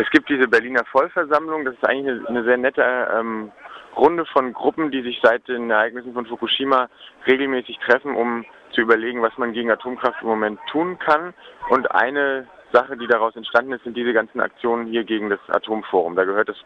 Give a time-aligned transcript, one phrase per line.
[0.00, 3.52] Es gibt diese Berliner Vollversammlung, das ist eigentlich eine, sehr nette ähm,
[3.94, 6.88] Runde von Gruppen, die sich seit den Ereignissen von Fukushima
[7.26, 11.34] regelmäßig treffen, um zu überlegen, was man gegen Atomkraft im Moment tun kann.
[11.68, 16.16] Und eine Sache, die daraus entstanden ist, sind diese ganzen Aktionen hier gegen das Atomforum.
[16.16, 16.56] Da gehört das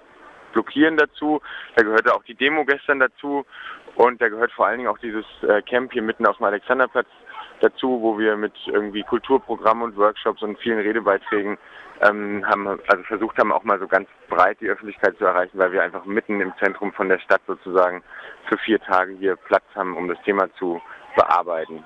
[0.53, 1.43] Blockieren dazu,
[1.75, 3.45] da gehörte auch die Demo gestern dazu
[3.97, 7.09] und da gehört vor allen Dingen auch dieses äh, Camp hier mitten auf dem Alexanderplatz
[7.65, 11.59] dazu, wo wir mit irgendwie Kulturprogrammen und Workshops und vielen Redebeiträgen
[12.01, 15.73] ähm, haben, also versucht haben, auch mal so ganz breit die Öffentlichkeit zu erreichen, weil
[15.73, 18.03] wir einfach mitten im Zentrum von der Stadt sozusagen
[18.49, 20.81] für vier Tage hier Platz haben, um das Thema zu
[21.17, 21.85] bearbeiten.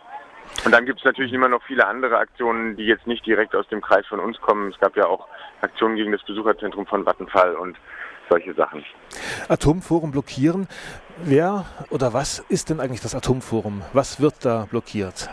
[0.65, 3.69] Und dann gibt es natürlich immer noch viele andere Aktionen, die jetzt nicht direkt aus
[3.69, 4.71] dem Kreis von uns kommen.
[4.73, 5.29] Es gab ja auch
[5.61, 7.77] Aktionen gegen das Besucherzentrum von Vattenfall und
[8.31, 8.85] solche Sachen.
[9.49, 10.69] Atomforum blockieren.
[11.19, 13.83] Wer oder was ist denn eigentlich das Atomforum?
[13.93, 15.29] Was wird da blockiert?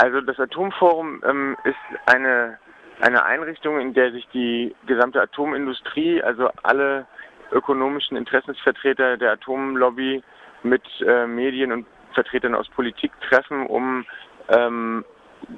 [0.00, 2.58] Also das Atomforum ähm, ist eine,
[3.02, 7.06] eine Einrichtung, in der sich die gesamte Atomindustrie, also alle
[7.52, 10.22] ökonomischen Interessensvertreter der Atomlobby
[10.62, 14.06] mit äh, Medien und Vertretern aus Politik treffen, um
[14.48, 15.04] ähm,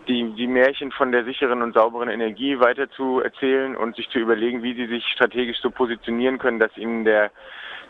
[0.08, 4.18] die, die Märchen von der sicheren und sauberen Energie weiter zu erzählen und sich zu
[4.18, 7.30] überlegen, wie sie sich strategisch so positionieren können, dass ihnen der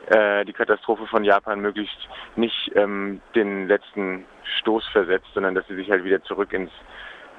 [0.09, 4.25] äh, die Katastrophe von Japan möglichst nicht ähm, den letzten
[4.61, 6.71] Stoß versetzt, sondern dass sie sich halt wieder zurück ins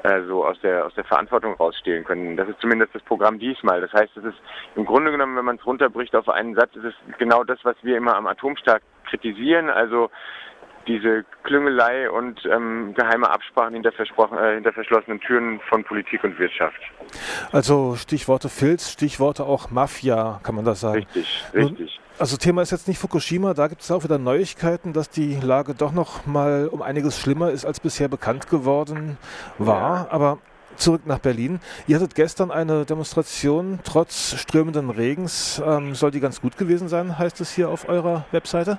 [0.03, 2.35] äh, so aus der aus der Verantwortung rausstehlen können.
[2.35, 3.81] Das ist zumindest das Programm diesmal.
[3.81, 4.37] Das heißt, es ist
[4.75, 7.75] im Grunde genommen, wenn man es runterbricht auf einen Satz, ist es genau das, was
[7.83, 9.69] wir immer am Atomstaat kritisieren.
[9.69, 10.09] Also
[10.87, 16.79] diese Klüngelei und ähm, geheime Absprachen hinter, äh, hinter verschlossenen Türen von Politik und Wirtschaft.
[17.51, 20.99] Also Stichworte Filz, Stichworte auch Mafia, kann man das sagen.
[20.99, 21.79] Richtig, richtig.
[21.79, 25.35] Nun, also Thema ist jetzt nicht Fukushima, da gibt es auch wieder Neuigkeiten, dass die
[25.41, 29.17] Lage doch noch mal um einiges schlimmer ist, als bisher bekannt geworden
[29.57, 30.05] war.
[30.05, 30.07] Ja.
[30.09, 30.37] Aber
[30.77, 31.59] zurück nach Berlin.
[31.85, 35.61] Ihr hattet gestern eine Demonstration trotz strömenden Regens.
[35.65, 38.77] Ähm, soll die ganz gut gewesen sein, heißt es hier auf eurer Webseite?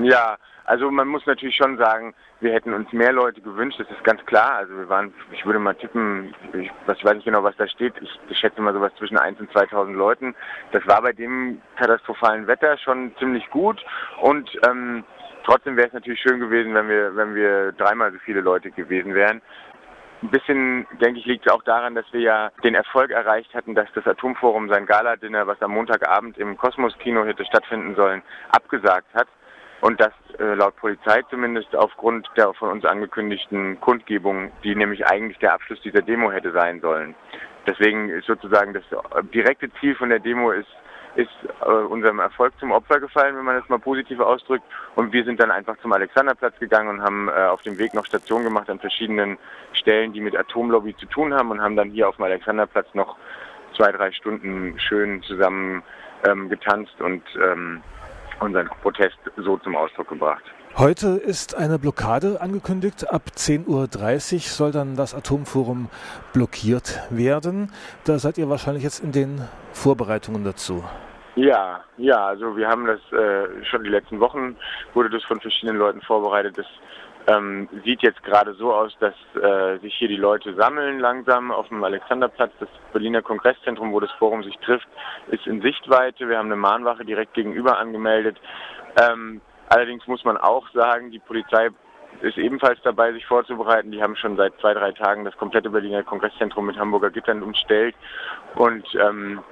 [0.00, 4.02] Ja, also man muss natürlich schon sagen, wir hätten uns mehr Leute gewünscht, das ist
[4.02, 4.56] ganz klar.
[4.56, 7.94] Also wir waren, ich würde mal tippen, ich, ich weiß nicht genau, was da steht,
[8.00, 10.34] ich, ich schätze mal sowas zwischen 1 und 2000 Leuten.
[10.72, 13.84] Das war bei dem katastrophalen Wetter schon ziemlich gut
[14.22, 15.04] und ähm,
[15.44, 19.14] trotzdem wäre es natürlich schön gewesen, wenn wir, wenn wir dreimal so viele Leute gewesen
[19.14, 19.42] wären.
[20.22, 23.74] Ein bisschen, denke ich, liegt es auch daran, dass wir ja den Erfolg erreicht hatten,
[23.74, 29.28] dass das Atomforum sein Gala-Dinner, was am Montagabend im Kosmos-Kino hätte stattfinden sollen, abgesagt hat
[29.84, 35.36] und das äh, laut Polizei zumindest aufgrund der von uns angekündigten Kundgebung, die nämlich eigentlich
[35.40, 37.14] der Abschluss dieser Demo hätte sein sollen.
[37.66, 38.84] Deswegen ist sozusagen das
[39.34, 40.70] direkte Ziel von der Demo ist,
[41.16, 41.28] ist
[41.60, 44.64] äh, unserem Erfolg zum Opfer gefallen, wenn man das mal positiv ausdrückt.
[44.94, 48.06] Und wir sind dann einfach zum Alexanderplatz gegangen und haben äh, auf dem Weg noch
[48.06, 49.36] Stationen gemacht an verschiedenen
[49.74, 53.18] Stellen, die mit Atomlobby zu tun haben und haben dann hier auf dem Alexanderplatz noch
[53.76, 55.82] zwei, drei Stunden schön zusammen
[56.26, 57.82] ähm, getanzt und ähm,
[58.40, 60.42] unseren Protest so zum Ausdruck gebracht.
[60.76, 63.08] Heute ist eine Blockade angekündigt.
[63.08, 65.88] Ab 10.30 Uhr soll dann das Atomforum
[66.32, 67.70] blockiert werden.
[68.04, 69.40] Da seid ihr wahrscheinlich jetzt in den
[69.72, 70.82] Vorbereitungen dazu.
[71.36, 74.56] Ja, ja, also wir haben das äh, schon die letzten Wochen,
[74.94, 76.58] wurde das von verschiedenen Leuten vorbereitet.
[76.58, 76.66] Das
[77.26, 81.68] ähm, sieht jetzt gerade so aus, dass äh, sich hier die Leute sammeln langsam auf
[81.68, 82.52] dem Alexanderplatz.
[82.60, 84.88] Das Berliner Kongresszentrum, wo das Forum sich trifft,
[85.28, 86.28] ist in Sichtweite.
[86.28, 88.38] Wir haben eine Mahnwache direkt gegenüber angemeldet.
[89.00, 91.70] Ähm, allerdings muss man auch sagen, die Polizei
[92.20, 93.90] ist ebenfalls dabei, sich vorzubereiten.
[93.90, 97.94] Die haben schon seit zwei, drei Tagen das komplette Berliner Kongresszentrum mit Hamburger Gittern umstellt.
[98.54, 99.42] Und ähm,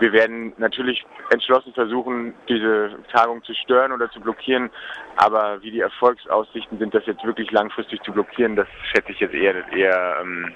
[0.00, 4.70] wir werden natürlich entschlossen versuchen, diese Tagung zu stören oder zu blockieren.
[5.16, 9.34] Aber wie die Erfolgsaussichten sind, das jetzt wirklich langfristig zu blockieren, das schätze ich jetzt
[9.34, 10.52] eher, eher ähm,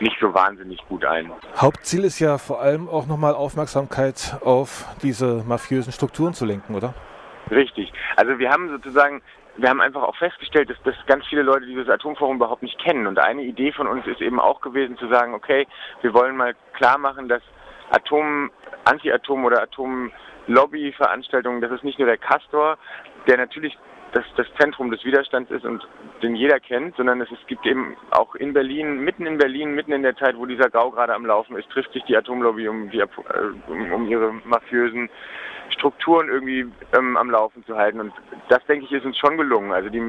[0.00, 1.30] nicht so wahnsinnig gut ein.
[1.56, 6.94] Hauptziel ist ja vor allem auch nochmal Aufmerksamkeit auf diese mafiösen Strukturen zu lenken, oder?
[7.50, 7.92] Richtig.
[8.16, 9.22] Also wir haben sozusagen
[9.56, 13.06] wir haben einfach auch festgestellt, dass, dass ganz viele Leute dieses Atomforum überhaupt nicht kennen.
[13.06, 15.66] Und eine Idee von uns ist eben auch gewesen zu sagen, okay,
[16.02, 17.42] wir wollen mal klar machen, dass
[17.90, 18.50] Atom,
[18.84, 22.78] Anti-Atom- oder Atom-Lobby-Veranstaltungen, das ist nicht nur der Castor,
[23.26, 23.76] der natürlich
[24.14, 25.86] das, das Zentrum des Widerstands ist und
[26.22, 29.92] den jeder kennt, sondern es, es gibt eben auch in Berlin, mitten in Berlin, mitten
[29.92, 32.90] in der Zeit, wo dieser Gau gerade am Laufen ist, trifft sich die Atomlobby, um,
[32.90, 33.06] die, äh,
[33.66, 35.10] um, ihre mafiösen
[35.70, 36.66] Strukturen irgendwie
[36.96, 37.98] ähm, am Laufen zu halten.
[37.98, 38.12] Und
[38.48, 39.72] das, denke ich, ist uns schon gelungen.
[39.72, 40.02] Also die,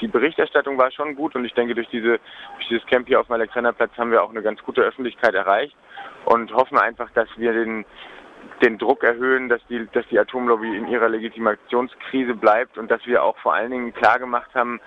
[0.00, 2.20] die Berichterstattung war schon gut und ich denke, durch, diese,
[2.56, 5.76] durch dieses Camp hier auf dem Alexanderplatz haben wir auch eine ganz gute Öffentlichkeit erreicht
[6.26, 7.86] und hoffen einfach, dass wir den,
[8.62, 13.22] den Druck erhöhen, dass die, dass die Atomlobby in ihrer Legitimationskrise bleibt und dass wir
[13.22, 14.80] auch vor allen Dingen klar gemacht haben,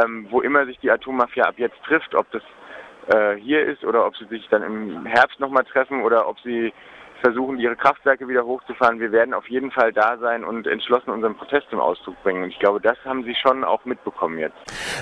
[0.00, 2.42] ähm, wo immer sich die Atommafia ab jetzt trifft, ob das
[3.08, 6.72] äh, hier ist oder ob sie sich dann im Herbst nochmal treffen oder ob sie
[7.20, 9.00] versuchen, ihre Kraftwerke wieder hochzufahren.
[9.00, 12.42] Wir werden auf jeden Fall da sein und entschlossen unseren Protest zum Ausdruck bringen.
[12.42, 14.56] Und ich glaube, das haben sie schon auch mitbekommen jetzt.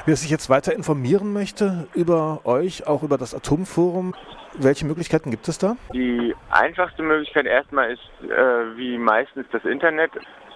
[0.07, 4.15] Wer sich jetzt weiter informieren möchte über euch, auch über das Atomforum,
[4.55, 5.77] welche Möglichkeiten gibt es da?
[5.93, 10.11] Die einfachste Möglichkeit erstmal ist äh, wie meistens das Internet.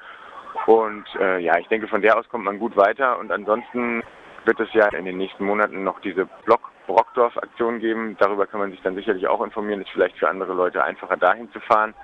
[0.66, 3.18] und äh, ja, ich denke, von der aus kommt man gut weiter.
[3.18, 4.02] Und ansonsten
[4.44, 8.16] wird es ja in den nächsten Monaten noch diese Block Brockdorf-Aktion geben.
[8.18, 9.80] Darüber kann man sich dann sicherlich auch informieren.
[9.80, 11.94] Ist vielleicht für andere Leute einfacher, dahin zu fahren.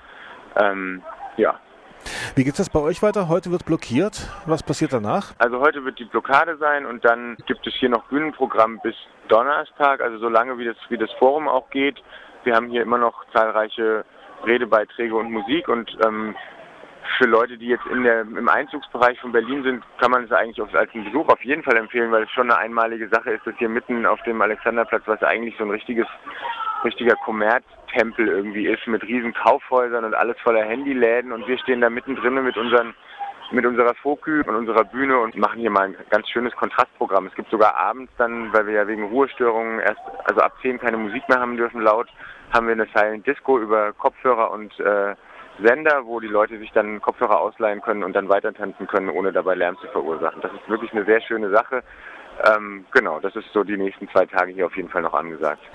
[0.57, 1.03] Ähm,
[1.37, 1.59] ja.
[2.37, 3.29] Wie geht es bei euch weiter?
[3.29, 4.31] Heute wird blockiert.
[4.47, 5.35] Was passiert danach?
[5.39, 8.95] Also heute wird die Blockade sein und dann gibt es hier noch Bühnenprogramm bis
[9.27, 12.01] Donnerstag, also so lange wie das, wie das Forum auch geht.
[12.45, 14.05] Wir haben hier immer noch zahlreiche
[14.47, 16.37] Redebeiträge und Musik und ähm,
[17.17, 20.61] für Leute, die jetzt in der, im Einzugsbereich von Berlin sind, kann man es eigentlich
[20.61, 23.57] als einen Besuch auf jeden Fall empfehlen, weil es schon eine einmalige Sache ist, dass
[23.59, 26.07] hier mitten auf dem Alexanderplatz, was eigentlich so ein richtiges,
[26.85, 31.91] richtiger Kommerztempel irgendwie ist, mit riesen Kaufhäusern und alles voller Handyläden und wir stehen da
[31.91, 32.95] mittendrin mit unseren
[33.51, 37.27] mit unserer Fokü und unserer Bühne und machen hier mal ein ganz schönes Kontrastprogramm.
[37.27, 40.99] Es gibt sogar abends dann, weil wir ja wegen Ruhestörungen erst, also ab 10 keine
[40.99, 42.09] Musik mehr haben dürfen laut,
[42.53, 45.15] haben wir eine Silent Disco über Kopfhörer und äh,
[45.63, 49.33] Sender, wo die Leute sich dann Kopfhörer ausleihen können und dann weiter tanzen können, ohne
[49.33, 50.41] dabei Lärm zu verursachen.
[50.41, 51.83] Das ist wirklich eine sehr schöne Sache.
[52.47, 55.61] Ähm, genau, das ist so die nächsten zwei Tage hier auf jeden Fall noch angesagt.